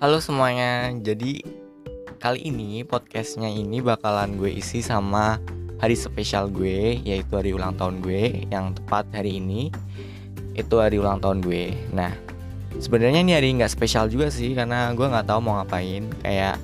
[0.00, 1.44] Halo semuanya, jadi
[2.24, 5.36] kali ini podcastnya ini bakalan gue isi sama
[5.76, 9.68] hari spesial gue Yaitu hari ulang tahun gue yang tepat hari ini
[10.56, 11.76] Itu hari ulang tahun gue.
[11.92, 12.16] Nah
[12.80, 16.56] sebenarnya ini hari nggak spesial juga sih Karena gue nggak tahu mau ngapain Kayak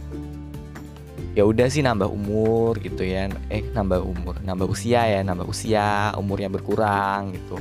[1.36, 6.16] ya udah sih nambah umur gitu ya eh nambah umur nambah usia ya nambah usia
[6.16, 7.60] umurnya berkurang gitu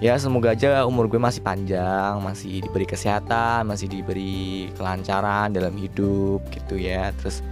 [0.00, 6.40] ya semoga aja umur gue masih panjang masih diberi kesehatan masih diberi kelancaran dalam hidup
[6.48, 7.12] gitu ya.
[7.20, 7.44] Terus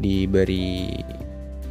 [0.00, 0.96] diberi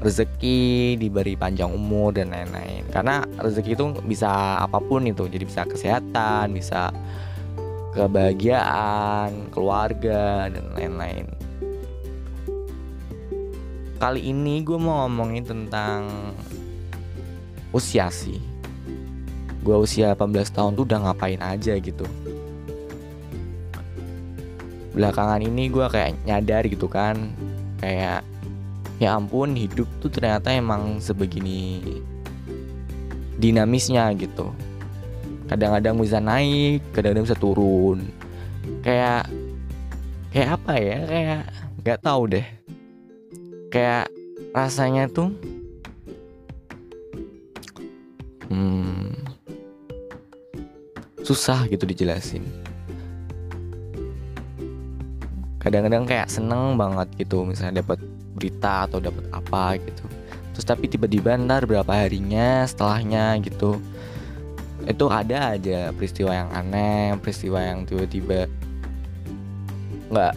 [0.06, 2.86] rezeki diberi panjang umur dan lain-lain.
[2.94, 6.94] Karena rezeki itu bisa apa pun itu jadi bisa kesehatan bisa
[7.98, 11.26] kebahagiaan keluarga dan lain-lain.
[13.98, 16.06] Kali ini gue mau ngomongin tentang
[17.74, 18.55] usia sih
[19.66, 22.06] gue usia 18 tahun tuh udah ngapain aja gitu.
[24.94, 27.34] Belakangan ini gue kayak nyadar gitu kan
[27.82, 28.22] kayak
[29.02, 31.82] ya ampun hidup tuh ternyata emang sebegini
[33.42, 34.54] dinamisnya gitu.
[35.50, 38.06] Kadang-kadang bisa naik kadang-kadang bisa turun.
[38.86, 39.26] Kayak
[40.30, 41.42] kayak apa ya kayak
[41.82, 42.48] nggak tahu deh.
[43.74, 44.14] Kayak
[44.54, 45.36] rasanya tuh
[48.48, 49.25] hmm,
[51.26, 52.46] susah gitu dijelasin.
[55.58, 57.98] Kadang-kadang kayak seneng banget gitu misalnya dapat
[58.38, 60.06] berita atau dapat apa gitu.
[60.54, 63.82] Terus tapi tiba-tiba ntar berapa harinya setelahnya gitu.
[64.86, 68.46] Itu ada aja peristiwa yang aneh peristiwa yang tiba-tiba
[70.14, 70.34] nggak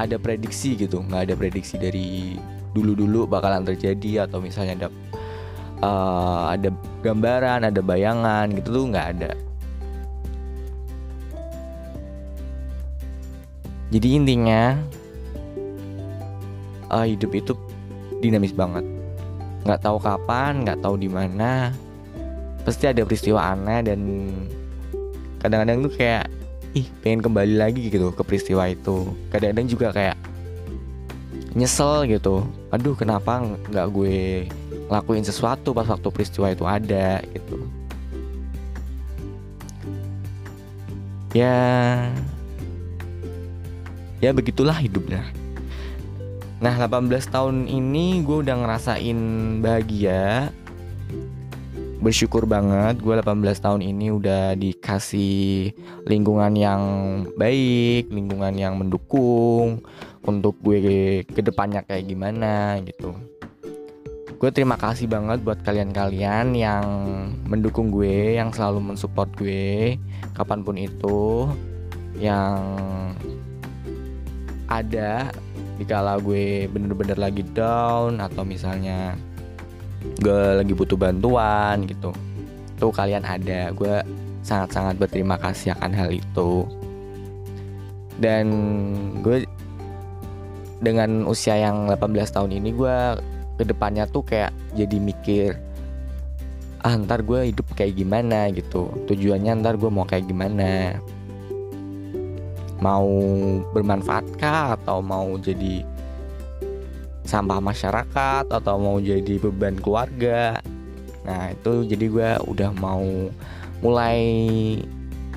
[0.00, 2.40] ada prediksi gitu nggak ada prediksi dari
[2.72, 4.88] dulu-dulu bakalan terjadi atau misalnya ada
[5.84, 6.72] uh, ada
[7.04, 9.30] gambaran ada bayangan gitu tuh nggak ada
[13.92, 14.80] jadi intinya
[16.88, 17.52] uh, hidup itu
[18.24, 18.88] dinamis banget.
[19.68, 21.76] Nggak tahu kapan nggak tahu di mana.
[22.64, 24.00] Pasti ada peristiwa aneh dan
[25.44, 26.24] kadang-kadang tuh kayak
[26.72, 29.12] ih pengen kembali lagi gitu ke peristiwa itu.
[29.28, 30.16] Kadang-kadang juga kayak
[31.52, 32.48] nyesel gitu.
[32.72, 34.48] Aduh kenapa nggak gue
[34.88, 37.60] ngelakuin sesuatu pas waktu peristiwa itu ada gitu.
[41.36, 42.08] Ya
[44.22, 45.26] ya begitulah hidupnya.
[46.62, 49.18] Nah 18 tahun ini gue udah ngerasain
[49.58, 50.54] bahagia.
[51.98, 55.74] Bersyukur banget gue 18 tahun ini udah dikasih
[56.06, 56.82] lingkungan yang
[57.34, 59.82] baik lingkungan yang mendukung
[60.22, 63.14] untuk gue ke depannya kayak gimana gitu.
[64.38, 66.86] Gue terima kasih banget buat kalian-kalian yang
[67.46, 69.98] mendukung gue yang selalu mensupport gue
[70.34, 71.46] kapan pun itu
[72.18, 72.58] yang
[74.72, 75.28] ada
[75.76, 79.18] dikala gue bener-bener lagi down atau misalnya
[80.22, 82.14] gue lagi butuh bantuan gitu
[82.82, 83.70] tuh kalian ada.
[83.70, 84.02] Gue
[84.42, 86.66] sangat-sangat berterima kasih akan hal itu.
[88.18, 88.46] Dan
[89.22, 89.46] gue
[90.82, 92.96] dengan usia yang 18 tahun ini gue
[93.62, 95.50] ke depannya tuh kayak jadi mikir
[96.82, 98.50] ah ntar gue hidup kayak gimana?
[98.50, 98.90] gitu.
[99.06, 100.98] Tujuannya ntar gue mau kayak gimana
[102.82, 103.06] mau
[103.70, 105.86] bermanfaatkah atau mau jadi
[107.22, 108.50] sampah masyarakat?
[108.50, 110.58] Atau mau jadi beban keluarga?
[111.22, 113.30] Nah itu jadi gue udah mau
[113.78, 114.18] mulai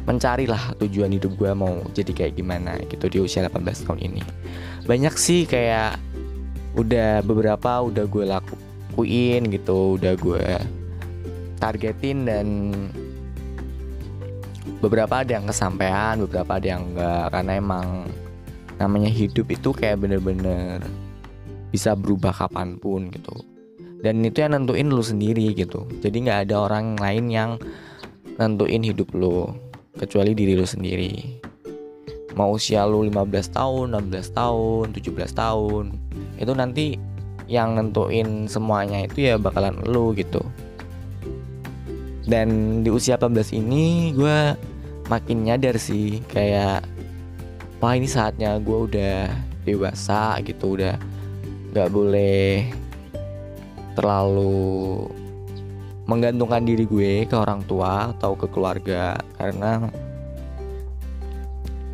[0.05, 4.23] mencari lah tujuan hidup gue mau jadi kayak gimana gitu di usia 18 tahun ini.
[4.85, 5.97] Banyak sih kayak
[6.75, 10.45] udah beberapa udah gue lakuin gitu udah gue
[11.57, 12.47] targetin dan
[14.85, 17.25] beberapa ada yang kesampaian beberapa ada yang enggak.
[17.33, 17.87] Karena emang
[18.77, 20.85] namanya hidup itu kayak bener-bener
[21.73, 23.33] bisa berubah kapan pun gitu.
[24.05, 25.89] Dan itu yang nentuin lu sendiri gitu.
[26.05, 27.57] Jadi nggak ada orang lain yang
[28.37, 29.49] nentuin hidup lu
[29.97, 31.41] kecuali diri lu sendiri.
[32.37, 35.85] Mau usia lu 15 tahun 16 tahun 17 tahun
[36.35, 36.85] itu nanti
[37.47, 40.43] yang nentuin semuanya itu ya bakalan lu gitu.
[42.25, 44.57] Dan di usia 18 ini gue
[45.05, 46.85] makin nyadar sih kayak
[47.77, 49.29] wah ini saatnya gue udah
[49.65, 50.97] dewasa gitu udah
[51.73, 52.71] nggak boleh
[53.95, 55.07] terlalu
[56.05, 59.17] menggantungkan diri gue ke orang tua atau ke keluarga.
[59.37, 59.89] Karena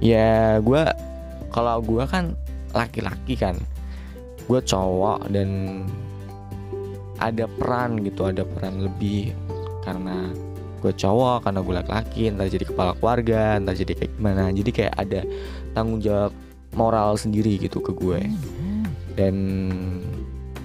[0.04, 0.84] ya gue
[1.52, 2.36] kalau gue kan
[2.72, 3.56] laki-laki kan
[4.48, 5.84] gue cowok dan
[7.22, 9.32] ada peran gitu ada peran lebih
[9.86, 10.34] karena
[10.82, 14.44] gue cowok karena gue laki-laki entar jadi kepala keluarga entar jadi kayak gimana.
[14.50, 15.22] Jadi kayak ada
[15.78, 16.34] tanggung jawab
[16.74, 18.22] moral sendiri gitu ke gue.
[19.14, 19.36] Dan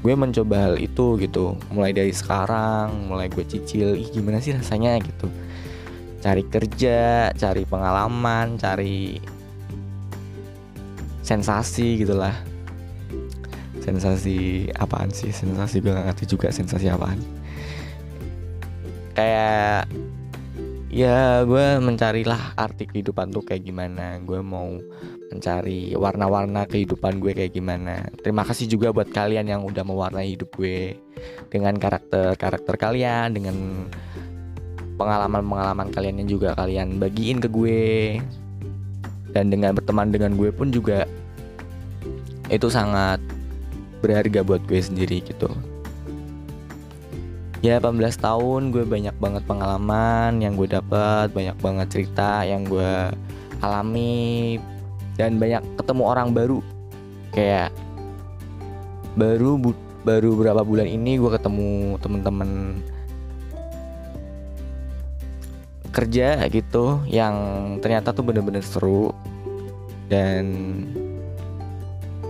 [0.00, 4.96] gue mencoba hal itu gitu mulai dari sekarang mulai gue cicil ih gimana sih rasanya
[5.04, 5.28] gitu.
[6.24, 9.20] Cari kerja cari pengalaman cari
[11.20, 12.34] sensasi gitulah.
[13.84, 15.30] Sensasi apaan sih?
[15.30, 17.22] Sensasi gue gak ngerti juga sensasi apaan
[19.16, 19.88] kayak
[20.92, 24.20] ya gue mencarilah arti kehidupan tuh kayak gimana.
[24.20, 24.76] Gue mau
[25.32, 28.04] mencari warna-warna kehidupan gue kayak gimana.
[28.20, 31.00] Terima kasih juga buat kalian yang udah mewarnai hidup gue
[31.48, 33.56] dengan karakter-karakter kalian dengan
[35.00, 37.84] pengalaman-pengalaman kalian yang juga kalian bagiin ke gue.
[39.32, 41.04] Dan dengan berteman dengan gue pun juga
[42.48, 43.20] itu sangat
[44.00, 45.50] berharga buat gue sendiri gitu
[47.66, 53.10] ya 18 tahun gue banyak banget pengalaman yang gue dapat banyak banget cerita yang gue
[53.58, 54.62] alami
[55.18, 56.62] dan banyak ketemu orang baru.
[57.34, 57.74] Kayak
[59.18, 59.74] baru bu,
[60.06, 62.50] baru berapa bulan ini gue ketemu temen-temen
[65.90, 67.34] kerja gitu yang
[67.82, 69.10] ternyata tuh bener-bener seru.
[70.06, 70.54] Dan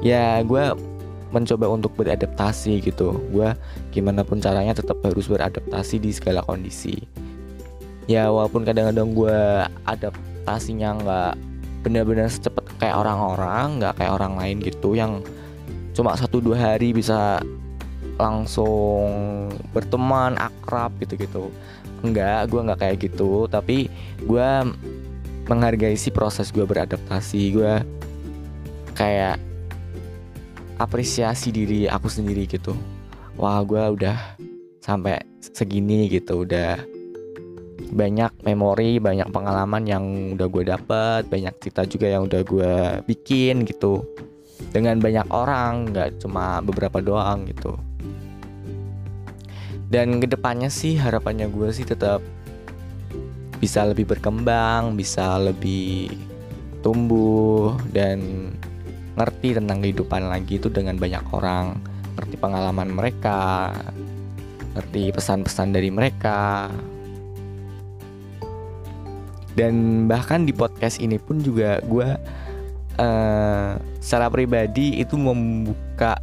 [0.01, 0.96] ya gue
[1.35, 3.19] mencoba untuk beradaptasi gitu.
[3.35, 3.51] Gue
[3.91, 7.03] gimana pun caranya tetap harus beradaptasi di segala kondisi.
[8.07, 9.39] Ya walaupun kadang-kadang gue
[9.87, 11.33] adaptasinya nggak
[11.83, 15.23] benar-benar secepat kayak orang-orang nggak kayak orang lain gitu yang
[15.95, 17.43] cuma satu dua hari bisa
[18.17, 21.51] langsung berteman akrab gitu-gitu.
[22.07, 23.51] Enggak gue nggak kayak gitu.
[23.51, 23.91] Tapi
[24.23, 24.49] gue
[25.51, 27.43] menghargai si proses gue beradaptasi.
[27.55, 27.75] Gue
[28.95, 29.43] kayak
[30.77, 32.77] apresiasi diri aku sendiri gitu.
[33.37, 34.37] Wah gue udah
[34.81, 36.79] sampai segini gitu udah
[37.87, 40.05] banyak memori banyak pengalaman yang
[40.39, 42.73] udah gue dapet banyak cerita juga yang udah gue
[43.05, 44.05] bikin gitu.
[44.73, 47.77] Dengan banyak orang nggak cuma beberapa doang gitu.
[49.87, 52.19] Dan ke depannya sih harapannya gue sih tetap
[53.57, 56.13] bisa lebih berkembang bisa lebih
[56.85, 58.53] tumbuh dan
[59.17, 61.81] ngerti tentang kehidupan lagi itu dengan banyak orang
[62.17, 63.73] ngerti pengalaman mereka
[64.77, 66.69] ngerti pesan-pesan dari mereka.
[69.57, 72.09] Dan bahkan di podcast ini pun juga gue
[73.01, 73.71] uh,
[74.05, 76.21] secara pribadi itu membuka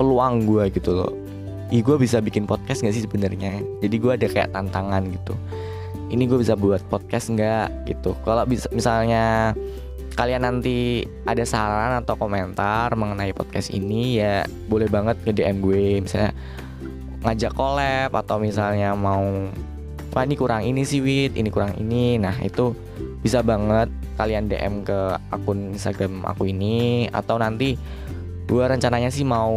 [0.00, 1.12] peluang gue gitu loh.
[1.68, 3.60] Ih gue bisa bikin podcast gak sih sebenarnya?
[3.84, 5.36] Jadi gue ada kayak tantangan gitu.
[6.08, 8.14] Ini gue bisa buat podcast nggak gitu?
[8.24, 9.52] Kalau misalnya
[10.16, 16.00] kalian nanti ada saran atau komentar mengenai podcast ini ya boleh banget ke DM gue.
[16.00, 16.32] Misalnya
[17.20, 19.52] ngajak collab atau misalnya mau
[20.16, 22.16] wah ini kurang ini sih Wit ini kurang ini.
[22.16, 22.72] Nah itu
[23.20, 27.12] bisa banget kalian DM ke akun Instagram aku ini.
[27.12, 27.76] Atau nanti
[28.48, 29.52] gue rencananya sih mau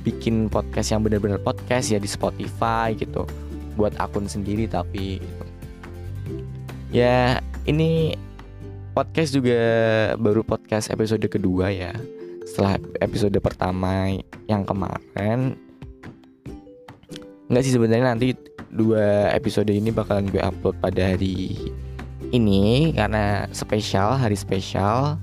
[0.00, 3.28] bikin podcast yang bener-bener podcast ya di Spotify gitu.
[3.76, 5.44] Buat akun sendiri tapi gitu.
[6.88, 8.16] ya ini
[8.94, 9.58] podcast juga
[10.14, 11.90] baru podcast episode kedua ya.
[12.46, 14.14] Setelah episode pertama
[14.46, 15.58] yang kemarin.
[17.50, 18.38] Nggak sih sebenarnya nanti
[18.70, 21.58] dua episode ini bakalan gue upload pada hari
[22.30, 22.94] ini.
[22.94, 25.18] Karena spesial hari spesial.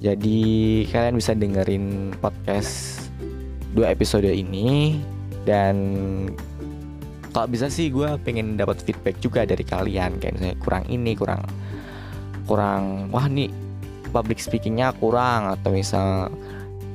[0.00, 2.96] Jadi kalian bisa dengerin podcast
[3.76, 4.96] dua episode ini.
[5.44, 5.76] Dan
[7.36, 10.16] kalau bisa sih gue pengen dapat feedback juga dari kalian.
[10.16, 11.44] Kayak misalnya kurang ini kurang
[12.46, 13.50] kurang wah nih
[14.12, 16.28] public speakingnya kurang atau misal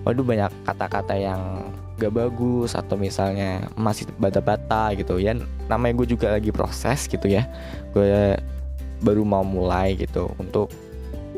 [0.06, 1.42] waduh banyak kata-kata yang
[1.98, 5.18] gak bagus atau misalnya masih bata-bata gitu.
[5.18, 5.34] Ya
[5.66, 7.50] namanya gue juga lagi proses gitu ya.
[7.92, 8.38] Gue
[9.01, 10.70] baru mau mulai gitu untuk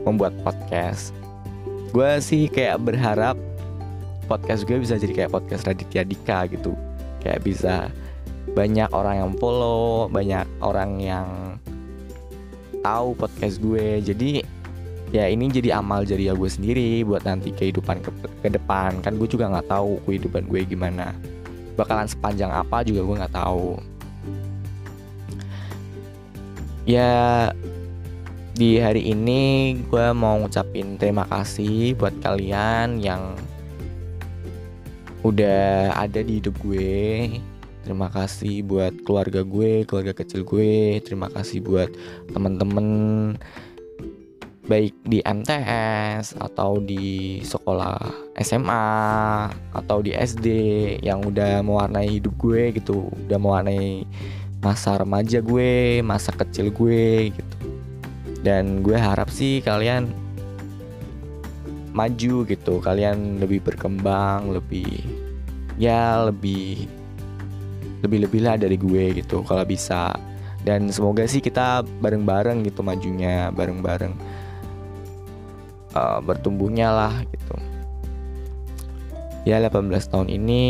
[0.04, 1.16] membuat podcast.
[1.96, 3.40] Gue sih kayak berharap
[4.28, 6.76] podcast gue bisa jadi kayak podcast Raditya Dika gitu.
[7.24, 7.76] Kayak bisa
[8.54, 11.28] banyak orang yang follow banyak orang yang
[12.82, 14.00] tahu podcast gue.
[14.04, 14.44] Jadi
[15.10, 18.10] ya ini jadi amal jadi ya gue sendiri buat nanti kehidupan ke,
[18.46, 19.02] ke depan.
[19.02, 21.16] Kan gue juga nggak tahu kehidupan gue gimana.
[21.80, 23.80] Bakalan sepanjang apa juga gue nggak tahu.
[26.90, 27.54] Ya
[28.60, 33.40] di hari ini gue mau ngucapin terima kasih buat kalian yang
[35.24, 37.40] udah ada di hidup gue
[37.90, 41.02] terima kasih buat keluarga gue keluarga kecil gue.
[41.02, 41.90] Terima kasih buat
[42.30, 42.86] temen-temen
[44.70, 47.98] baik di MTS atau di sekolah
[48.38, 48.86] SMA
[49.74, 50.48] atau di SD
[51.02, 54.06] yang udah mewarnai hidup gue gitu udah mewarnai
[54.62, 57.58] masa remaja gue masa kecil gue gitu.
[58.46, 60.14] Dan gue harap sih kalian
[61.90, 65.02] maju gitu kalian lebih berkembang lebih
[65.82, 66.99] ya lebih
[68.04, 70.14] lebih lebih lah dari gue gitu kalau bisa.
[70.60, 74.12] Dan semoga sih kita bareng-bareng gitu majunya bareng-bareng
[75.96, 77.56] uh, bertumbuhnya lah gitu.
[79.48, 80.66] Ya 18 tahun ini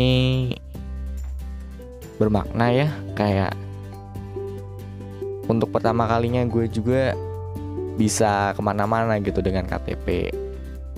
[2.22, 3.56] bermakna ya kayak
[5.50, 7.16] untuk pertama kalinya gue juga
[7.98, 10.30] bisa ke mana-mana gitu dengan KTP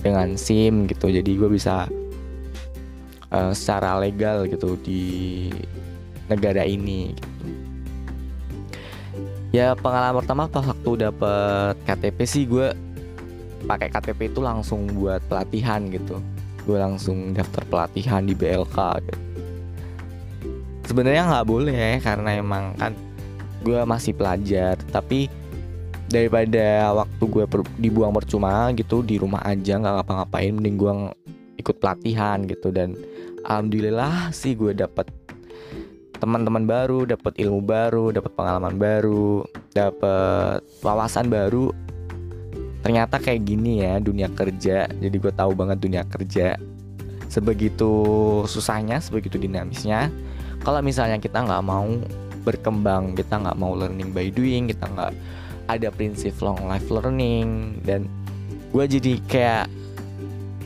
[0.03, 1.09] dengan SIM gitu.
[1.09, 1.89] Jadi gue bisa
[3.33, 5.49] uh, secara legal gitu di
[6.33, 7.13] negara ini.
[9.53, 12.73] Ya pengalaman pertama pas waktu dapet KTP sih gue
[13.69, 16.17] pakai KTP itu langsung buat pelatihan gitu.
[16.65, 19.21] Gue langsung daftar pelatihan di BLK gitu.
[20.83, 22.93] sebenarnya nggak boleh ya karena emang kan
[23.63, 24.75] gue masih pelajar.
[24.91, 25.31] Tapi
[26.11, 30.93] daripada waktu gue per, dibuang percuma gitu di rumah aja nggak ngapa-ngapain mending gue
[31.61, 32.73] ikut pelatihan gitu.
[32.73, 32.97] Dan
[33.47, 35.07] alhamdulillah sih gue dapet
[36.23, 39.43] teman-teman baru, dapat ilmu baru, dapat pengalaman baru,
[39.75, 41.75] dapat wawasan baru.
[42.79, 44.87] Ternyata kayak gini ya dunia kerja.
[44.87, 46.55] Jadi gue tahu banget dunia kerja.
[47.27, 47.91] Sebegitu
[48.47, 50.07] susahnya, sebegitu dinamisnya.
[50.63, 51.91] Kalau misalnya kita nggak mau
[52.47, 55.11] berkembang, kita nggak mau learning by doing, kita nggak
[55.67, 58.07] ada prinsip long life learning dan
[58.71, 59.65] gue jadi kayak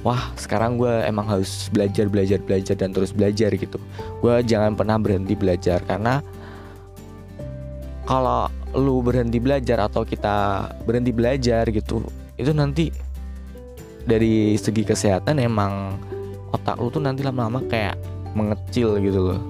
[0.07, 3.75] wah sekarang gue emang harus belajar belajar belajar dan terus belajar gitu.
[4.23, 6.23] Gue jangan pernah berhenti belajar karena
[8.07, 12.07] kalau lu berhenti belajar atau kita berhenti belajar gitu
[12.39, 12.87] itu nanti
[14.07, 15.99] dari segi kesehatan emang
[16.55, 17.99] otak lu tuh nanti lama-lama kayak
[18.31, 19.41] mengecil gitu loh.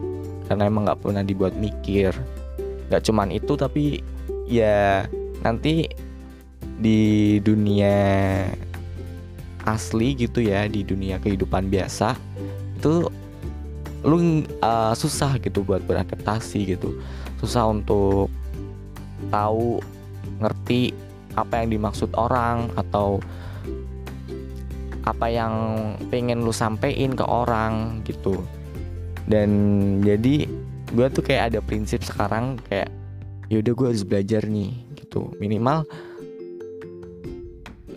[0.49, 2.17] Karena emang nggak pernah dibuat mikir.
[2.89, 4.01] Nggak cuman itu tapi
[4.49, 5.05] ya
[5.45, 5.85] nanti
[6.81, 7.93] di dunia
[9.67, 12.15] asli gitu ya di dunia kehidupan biasa
[12.79, 13.11] itu
[14.07, 14.17] lu
[14.63, 16.95] uh, susah gitu buat beradaptasi gitu.
[17.43, 18.31] Susah untuk
[19.27, 19.83] tahu
[20.39, 20.95] ngerti
[21.35, 23.19] apa yang dimaksud orang atau
[25.03, 25.53] apa yang
[26.07, 28.39] pengen lu sampein ke orang gitu.
[29.27, 29.49] Dan
[30.03, 30.47] jadi
[30.93, 32.87] gue tuh kayak ada prinsip sekarang kayak
[33.51, 35.35] yaudah gue harus belajar nih gitu.
[35.41, 35.83] Minimal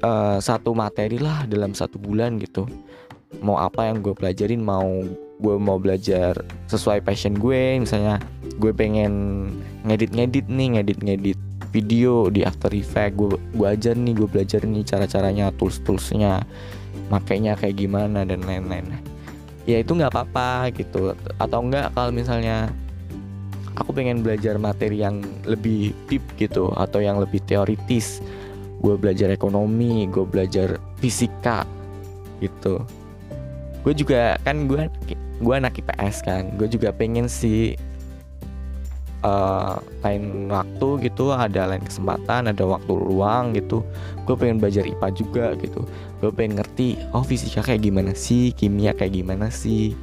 [0.03, 2.67] uh, satu materi lah dalam satu bulan gitu.
[3.41, 5.07] Mau apa yang gue pelajarin mau
[5.41, 6.37] gue mau belajar
[6.69, 7.81] sesuai passion gue.
[7.81, 8.19] Misalnya
[8.61, 9.13] gue pengen
[9.87, 11.41] ngedit ngedit nih ngedit ngedit
[11.71, 13.17] video di After Effects.
[13.17, 16.43] Gue gue ajar nih gue belajar nih cara caranya tools toolsnya
[17.11, 18.87] makainya kayak gimana dan lain-lain.
[19.69, 21.15] Ya itu nggak apa-apa gitu.
[21.39, 22.71] Atau enggak kalau misalnya
[23.79, 28.21] aku pengen belajar materi yang lebih deep gitu atau yang lebih teoritis
[28.81, 31.69] gue belajar ekonomi gue belajar fisika
[32.41, 32.83] gitu.
[33.85, 34.89] Gue juga kan gue
[35.41, 36.43] gue anak IPS kan.
[36.57, 37.77] Gue juga pengen sih
[39.25, 43.85] uh, lain waktu gitu ada lain kesempatan ada waktu luang gitu.
[44.25, 45.85] Gue pengen belajar IPA juga gitu.
[46.21, 49.97] Gue pengen ngerti oh fisika kayak gimana sih kimia kayak gimana sih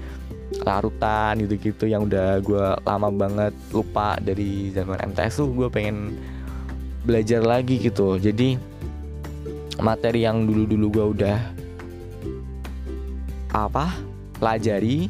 [0.64, 5.50] larutan gitu-gitu yang udah gue lama banget lupa dari zaman MTS tuh.
[5.54, 6.18] Gue pengen
[7.04, 8.18] belajar lagi gitu.
[8.18, 8.58] Jadi
[9.78, 11.38] materi yang dulu-dulu gue udah
[13.54, 13.90] apa
[14.38, 15.10] pelajari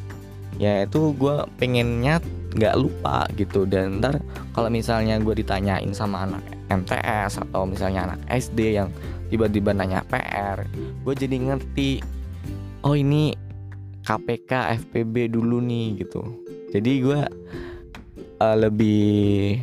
[0.60, 2.20] ya itu gue pengennya
[2.58, 3.64] nggak lupa gitu.
[3.64, 4.20] Dan ntar
[4.52, 8.90] kalau misalnya gue ditanyain sama anak MTS atau misalnya anak SD yang
[9.28, 10.64] tiba-tiba nanya PR
[11.04, 12.00] gue jadi ngerti
[12.88, 13.36] oh ini
[14.08, 16.24] KPK FPB dulu nih gitu.
[16.72, 17.20] Jadi gue
[18.40, 19.60] uh, lebih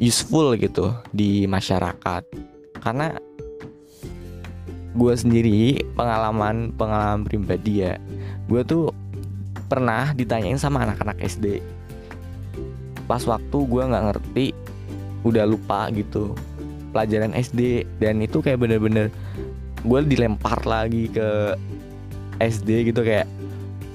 [0.00, 2.22] useful gitu di masyarakat.
[2.80, 3.16] Karena
[4.96, 8.00] gue sendiri pengalaman pengalaman pribadi ya
[8.48, 8.96] gue tuh
[9.68, 11.60] pernah ditanyain sama anak-anak SD
[13.04, 14.56] pas waktu gue nggak ngerti
[15.20, 16.32] udah lupa gitu
[16.96, 19.12] pelajaran SD dan itu kayak bener-bener
[19.84, 21.54] gue dilempar lagi ke
[22.40, 23.28] SD gitu kayak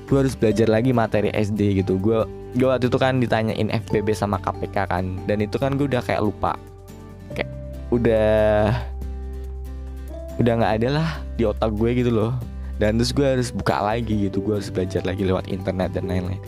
[0.05, 1.95] gue harus belajar lagi materi SD gitu.
[1.97, 5.05] Gue gue waktu itu kan ditanyain FBB sama KPK kan.
[5.27, 6.59] Dan itu kan gue udah kayak lupa.
[7.31, 7.51] Kayak
[7.91, 8.75] udah
[10.39, 12.33] udah nggak ada lah di otak gue gitu loh.
[12.81, 14.43] Dan terus gue harus buka lagi gitu.
[14.43, 16.41] Gue harus belajar lagi lewat internet dan lain-lain.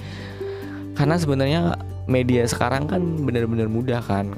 [0.94, 1.62] Karena sebenarnya
[2.06, 4.34] media sekarang kan bener-bener mudah kan.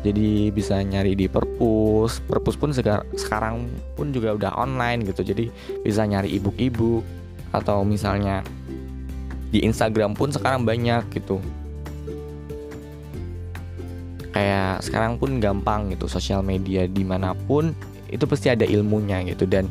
[0.00, 2.24] Jadi bisa nyari di perpus.
[2.24, 5.26] Perpus pun sekarang pun juga udah online gitu.
[5.26, 5.52] Jadi
[5.84, 7.04] bisa nyari ebook-ebook
[7.50, 8.46] atau misalnya
[9.50, 11.42] di Instagram pun sekarang banyak gitu.
[14.30, 17.74] Kayak sekarang pun gampang gitu sosial media di mana pun
[18.10, 19.44] itu pasti ada ilmunya gitu.
[19.44, 19.66] Dan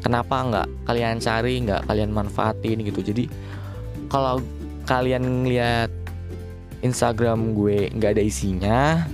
[0.00, 3.04] kenapa nggak kalian cari nggak kalian manfaatin gitu.
[3.04, 3.28] Jadi
[4.08, 4.40] kalau
[4.88, 5.92] kalian ngeliat
[6.80, 9.04] Instagram gue nggak ada isinya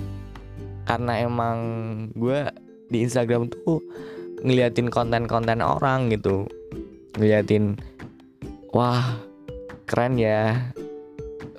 [0.87, 1.59] karena emang
[2.15, 2.47] gue
[2.87, 3.83] di Instagram tuh
[4.41, 6.47] ngeliatin konten-konten orang gitu.
[7.19, 7.75] Ngeliatin
[8.77, 9.17] wah
[9.89, 10.69] keren ya.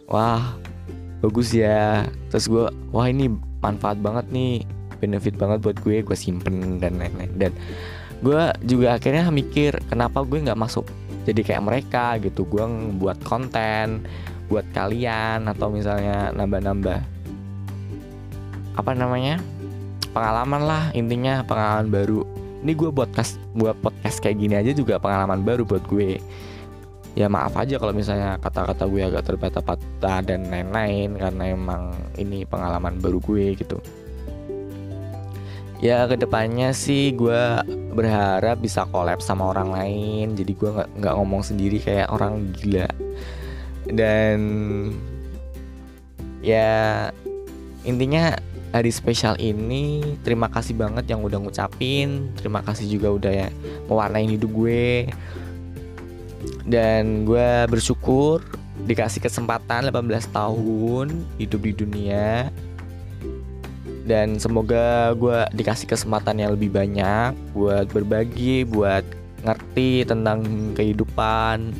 [0.06, 0.54] Wah
[1.18, 2.06] bagus ya.
[2.30, 3.26] Terus gue wah ini
[3.58, 4.62] manfaat banget nih.
[5.02, 7.34] Benefit banget buat gue gue simpen dan lain-lain.
[7.34, 7.52] Dan
[8.22, 10.86] gue juga akhirnya mikir kenapa gue nggak masuk
[11.26, 12.46] jadi kayak mereka gitu.
[12.46, 12.62] Gue
[13.02, 14.06] buat konten
[14.46, 17.04] buat kalian atau misalnya nambah-nambah
[18.78, 19.42] apa namanya
[20.14, 22.22] pengalaman lah intinya pengalaman baru.
[22.58, 26.18] Ini gue buat podcast buat podcast kayak gini aja juga pengalaman baru buat gue
[27.18, 33.02] ya maaf aja kalau misalnya kata-kata gue agak terbata-bata dan lain-lain karena emang ini pengalaman
[33.02, 33.82] baru gue gitu.
[35.82, 37.42] Ya ke depannya sih gue
[37.90, 40.38] berharap bisa collab sama orang lain.
[40.38, 42.86] Jadi gue nggak nggak ngomong sendiri kayak orang gila.
[43.90, 44.38] Dan
[46.38, 47.10] ya
[47.82, 48.38] intinya
[48.70, 52.30] hari spesial ini terima kasih banget yang udah ngucapin.
[52.38, 53.48] Terima kasih juga udah ya
[53.90, 55.10] mewarnai hidup gue
[56.68, 58.44] dan gue bersyukur
[58.86, 61.06] dikasih kesempatan 18 tahun
[61.40, 62.52] hidup di dunia.
[64.08, 69.04] Dan semoga gue dikasih kesempatan yang lebih banyak buat berbagi buat
[69.44, 71.76] ngerti tentang kehidupan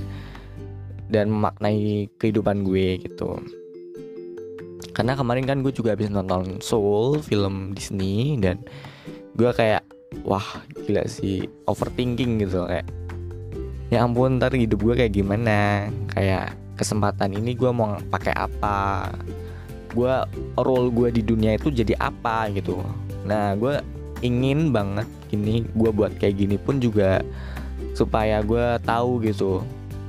[1.09, 3.41] dan memaknai kehidupan gue gitu.
[4.93, 8.61] Karena kemarin kan gue juga habis nonton Soul film Disney dan
[9.38, 9.87] gue kayak
[10.27, 10.45] wah
[10.85, 12.85] gila sih overthinking gitu kayak
[13.88, 15.88] ya ampun ntar hidup gue kayak gimana?
[16.12, 19.11] Kayak kesempatan ini gue mau pakai apa?
[19.92, 20.12] Gue
[20.61, 22.80] role gue di dunia itu jadi apa gitu?
[23.25, 23.80] Nah gue
[24.21, 27.23] ingin banget ini gue buat kayak gini pun juga
[27.95, 29.63] supaya gue tahu gitu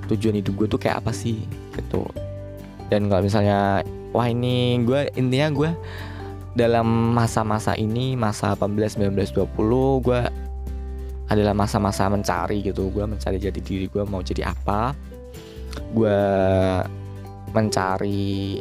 [0.10, 1.45] tujuan hidup gue tuh kayak apa sih
[1.77, 2.06] gitu.
[2.89, 5.71] Dan kalau misalnya wah ini gue intinya gue
[6.58, 10.21] dalam masa-masa ini masa 18 19 20 gue
[11.30, 12.89] adalah masa-masa mencari gitu.
[12.89, 14.98] Gue mencari jadi diri gue mau jadi apa.
[15.94, 16.20] Gue
[17.54, 18.60] mencari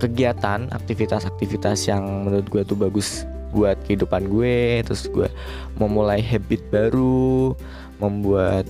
[0.00, 4.80] kegiatan aktivitas-aktivitas yang menurut gue tuh bagus buat kehidupan gue.
[4.88, 5.28] Terus gue
[5.76, 7.52] memulai habit baru
[8.00, 8.66] membuat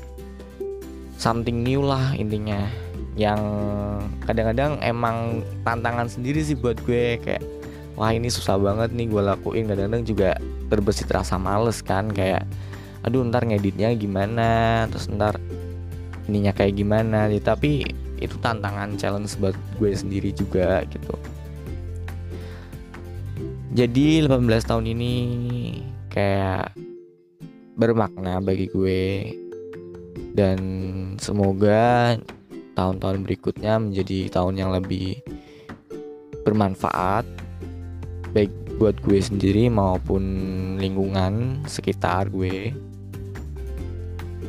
[1.16, 2.66] something new lah intinya.
[3.14, 3.40] Yang
[4.26, 7.22] kadang-kadang emang tantangan sendiri sih buat gue.
[7.22, 7.46] Kayak
[7.94, 9.70] wah ini susah banget nih gue lakuin.
[9.70, 10.34] Kadang-kadang juga
[10.66, 12.10] terbesit rasa males kan.
[12.10, 12.42] Kayak
[13.04, 14.84] aduh ntar ngeditnya gimana?
[14.88, 15.36] Terus ntar
[16.26, 17.28] ininya kayak gimana?
[17.28, 17.84] Nih tapi
[18.18, 21.14] itu tantangan challenge buat gue sendiri juga gitu.
[23.74, 25.14] Jadi 18 tahun ini
[26.08, 26.72] kayak
[27.76, 29.04] bermakna bagi gue.
[30.34, 30.58] Dan
[31.18, 32.14] semoga
[32.74, 35.22] tahun-tahun berikutnya menjadi tahun yang lebih
[36.42, 37.26] bermanfaat
[38.34, 40.22] baik buat gue sendiri maupun
[40.82, 42.74] lingkungan sekitar gue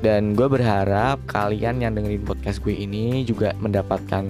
[0.05, 4.21] dan gue berharap kalian yang dengerin podcast gue ini juga mendapatkan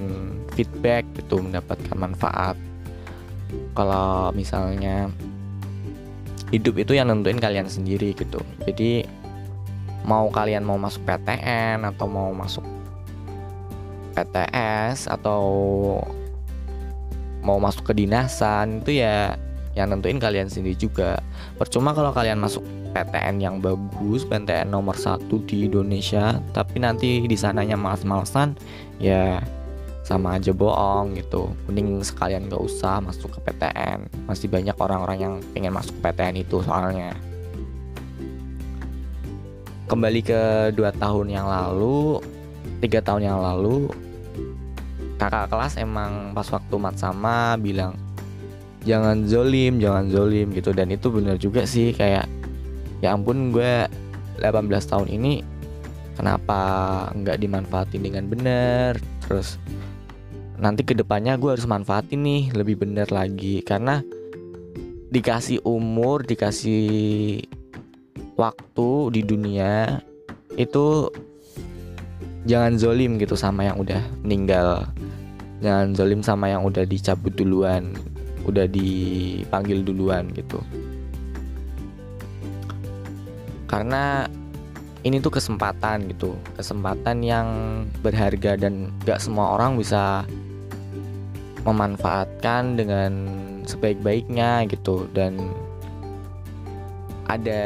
[0.55, 2.55] feedback gitu mendapatkan manfaat.
[3.75, 5.11] Kalau misalnya
[6.55, 8.39] hidup itu yang nentuin kalian sendiri gitu.
[8.63, 9.03] Jadi
[10.07, 12.63] mau kalian mau masuk PTN atau mau masuk
[14.15, 15.43] PTS atau
[17.43, 19.35] mau masuk kedinasan itu ya
[19.75, 21.19] yang nentuin kalian sendiri juga
[21.59, 22.63] percuma kalau kalian masuk
[22.95, 28.55] PTN yang bagus, PTN nomor satu di Indonesia, tapi nanti di sananya malas-malasan,
[29.03, 29.43] ya
[30.07, 31.51] sama aja bohong gitu.
[31.67, 34.07] Mending sekalian gak usah masuk ke PTN.
[34.31, 37.11] Masih banyak orang-orang yang pengen masuk PTN itu soalnya.
[39.91, 42.23] Kembali ke dua tahun yang lalu,
[42.79, 43.91] tiga tahun yang lalu,
[45.19, 48.04] kakak kelas emang pas waktu mat sama bilang
[48.85, 50.71] jangan zolim, jangan zolim gitu.
[50.71, 52.29] Dan itu benar juga sih kayak
[53.03, 53.89] ya ampun gue
[54.39, 55.43] 18 tahun ini
[56.15, 56.61] kenapa
[57.11, 58.95] nggak dimanfaatin dengan benar
[59.27, 59.59] terus
[60.55, 63.65] nanti ke depannya gue harus manfaatin nih lebih benar lagi.
[63.65, 63.99] Karena
[65.11, 67.43] dikasih umur dikasih
[68.37, 69.99] waktu di dunia
[70.55, 71.09] itu
[72.45, 74.87] jangan zolim gitu sama yang udah meninggal.
[75.59, 77.95] Jangan zolim sama yang udah dicabut duluan
[78.45, 80.61] udah dipanggil duluan gitu.
[83.65, 84.29] Karena
[85.05, 87.47] ini tuh kesempatan gitu kesempatan yang
[88.01, 90.25] berharga dan gak semua orang bisa
[91.65, 93.11] memanfaatkan dengan
[93.65, 95.09] sebaik-baiknya gitu.
[95.13, 95.53] Dan
[97.25, 97.65] ada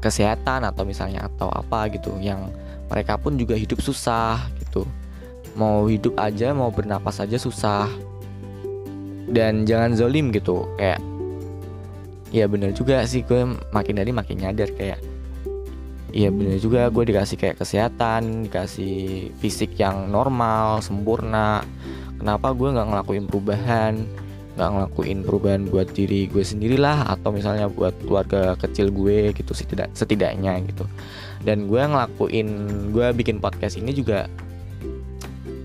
[0.00, 2.48] kesehatan atau misalnya atau apa gitu yang
[2.88, 4.88] mereka pun juga hidup susah gitu.
[5.52, 7.92] Mau hidup aja mau bernapas aja susah
[9.32, 11.00] dan jangan zolim gitu kayak
[12.32, 15.00] ya bener juga sih gue makin dari makin nyadar kayak
[16.12, 21.64] Iya bener juga gue dikasih kayak kesehatan Dikasih fisik yang normal Sempurna.
[22.20, 24.04] Kenapa gue gak ngelakuin perubahan?
[24.60, 29.88] Gak ngelakuin perubahan buat diri gue sendirilah Atau misalnya buat keluarga kecil gue gitu setidak,
[29.96, 30.84] Setidaknya gitu.
[31.48, 32.48] Dan gue ngelakuin
[32.92, 34.28] Gue bikin podcast ini juga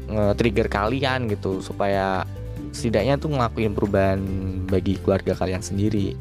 [0.08, 2.24] Nge-trigger kalian gitu Supaya
[2.78, 4.22] setidaknya tuh ngelakuin perubahan
[4.70, 6.14] Bagi keluarga kalian sendiri.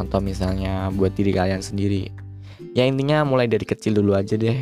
[0.00, 2.08] Atau misalnya buat diri kalian sendiri.
[2.72, 4.56] Ya intinya mulai dari kecil dulu aja deh.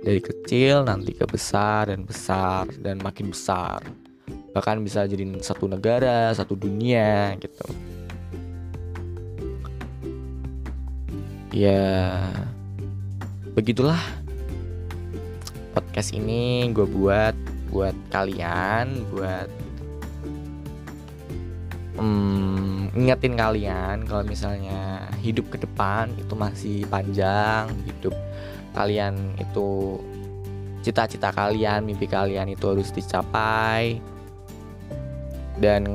[0.00, 3.84] Dari kecil nanti ke besar dan besar dan makin besar.
[4.56, 7.68] Bahkan bisa jadi satu negara satu dunia gitu.
[11.52, 12.24] Ya
[13.58, 13.98] begitulah
[15.74, 17.34] podcast ini gue buat
[17.74, 19.50] buat kalian buat
[21.98, 28.14] hmm, kalian kalau misalnya hidup ke depan itu masih panjang hidup
[28.72, 29.98] kalian itu
[30.82, 33.98] cita-cita kalian mimpi kalian itu harus dicapai.
[35.58, 35.90] Dan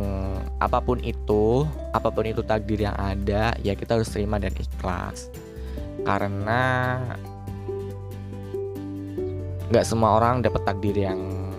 [0.59, 1.63] apa pun itu
[1.95, 5.31] apa pun itu takdir yang ada ya kita harus terima dan ikhlas.
[6.03, 6.99] Karena
[9.71, 11.49] nggak semua orang dapat takdir yang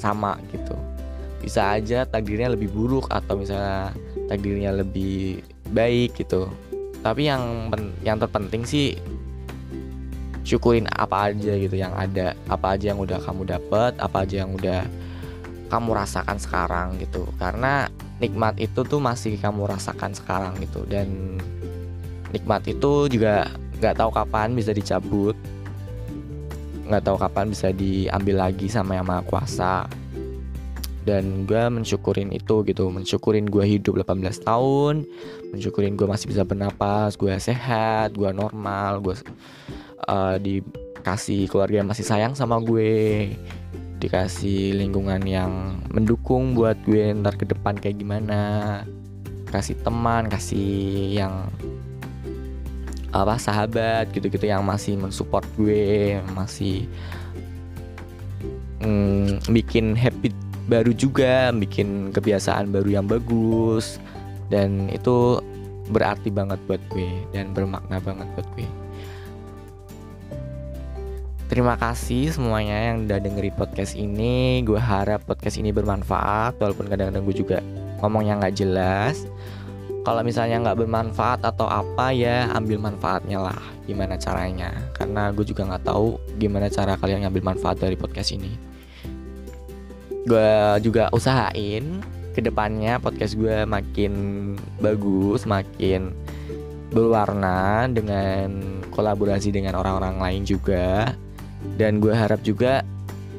[0.00, 0.72] sama gitu
[1.40, 3.96] bisa aja takdirnya lebih buruk atau misalnya
[4.28, 5.40] takdirnya lebih
[5.72, 6.52] baik gitu.
[7.00, 7.72] Tapi yang
[8.04, 9.00] yang terpenting sih
[10.44, 14.52] syukurin apa aja gitu yang ada apa aja yang udah kamu dapat apa aja yang
[14.52, 14.84] udah
[15.72, 17.24] kamu rasakan sekarang gitu.
[17.40, 17.88] Karena
[18.20, 20.84] nikmat itu tuh masih kamu rasakan sekarang gitu.
[20.84, 21.40] Dan
[22.36, 23.48] nikmat itu juga
[23.80, 25.32] nggak tahu kapan bisa dicabut
[26.90, 29.86] nggak tahu kapan bisa diambil lagi sama yang maha kuasa
[31.10, 32.86] dan gue mensyukurin itu gitu.
[32.86, 35.02] Mensyukurin gue hidup 18 tahun.
[35.50, 39.18] Mensyukurin gue masih bisa bernapas gue sehat gue normal gue
[40.06, 43.34] uh, dikasih keluarga yang masih sayang sama gue.
[43.98, 48.40] Dikasih lingkungan yang mendukung buat gue ntar ke depan kayak gimana.
[49.50, 51.50] Kasih teman kasih yang
[53.10, 56.86] apa sahabat gitu-gitu yang masih mensupport gue masih
[58.86, 60.30] mm, bikin happy
[60.70, 63.98] baru juga bikin kebiasaan baru yang bagus.
[64.46, 65.42] Dan itu
[65.90, 68.70] berarti banget buat gue dan bermakna banget buat gue.
[71.50, 74.62] Terima kasih semuanya yang udah dengerin podcast ini.
[74.62, 77.58] Gue harap podcast ini bermanfaat Walaupun kadang-kadang gue juga
[77.98, 79.26] ngomongnya nggak jelas.
[80.06, 83.60] Kalau misalnya nggak bermanfaat atau apa ya ambil manfaatnya lah.
[83.90, 84.70] Gimana caranya?
[84.94, 88.69] Karena gue juga nggak tahu gimana cara kalian ngambil manfaat dari podcast ini
[90.30, 90.50] gue
[90.86, 91.98] juga usahain
[92.30, 94.12] ke depannya podcast gue makin
[94.78, 96.14] bagus makin
[96.94, 101.14] berwarna dengan kolaborasi dengan orang-orang lain juga.
[101.74, 102.86] Dan gue harap juga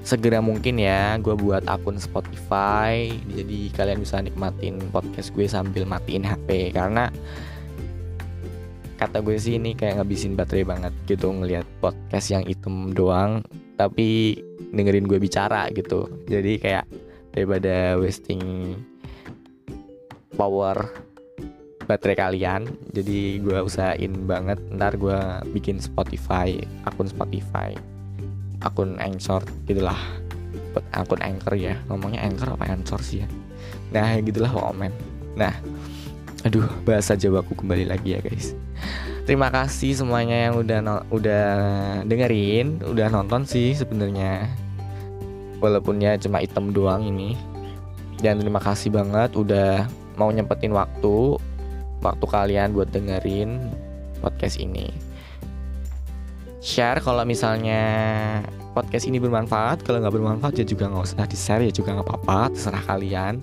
[0.04, 3.08] segera mungkin ya gue buat akun Spotify.
[3.32, 7.08] Jadi kalian bisa nikmatin podcast gue sambil matiin HP karena
[9.00, 13.42] kata gue sih ini kayak ngabisin baterai banget gitu ngelihat podcast yang hitam doang
[13.82, 14.38] tapi
[14.70, 16.06] dengerin gue bicara gitu.
[16.30, 16.86] Jadi kayak
[17.34, 18.78] daripada wasting
[20.38, 20.86] power
[21.90, 24.62] baterai kalian jadi gue usahain banget.
[24.70, 25.18] Ntar gue
[25.58, 27.74] bikin Spotify akun Spotify
[28.62, 29.98] akun Anchor gitulah.
[30.94, 31.82] Akun Anchor ya.
[31.90, 33.28] Ngomongnya Anchor apa Anchor sih ya?
[33.90, 34.94] Nah gitulah komen
[35.36, 35.56] nah
[36.44, 38.58] aduh bahasa Jawaku kembali lagi ya guys
[39.26, 41.48] terima kasih semuanya yang udah no, udah
[42.06, 44.50] dengerin udah nonton sih sebenarnya.
[45.62, 47.38] Walaupun ya cuma item doang ini.
[48.22, 51.38] Dan terima kasih banget udah mau nyempetin waktu
[52.02, 53.70] waktu kalian buat dengerin
[54.22, 54.90] podcast ini.
[56.62, 57.82] Share kalau misalnya
[58.78, 59.82] podcast ini bermanfaat.
[59.82, 62.54] Kalau nggak bermanfaat ya juga nggak usah di share ya juga nggak apa-apa.
[62.54, 63.42] Terserah kalian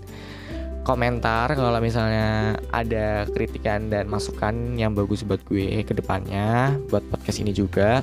[0.89, 7.45] komentar kalau misalnya ada kritikan dan masukan yang bagus buat gue ke depannya buat podcast
[7.45, 8.01] ini juga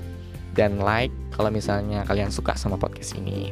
[0.54, 3.50] dan like kalau misalnya kalian suka sama podcast ini.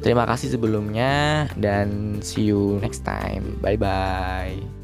[0.00, 3.56] Terima kasih sebelumnya dan see you next time.
[3.64, 4.83] Bye bye.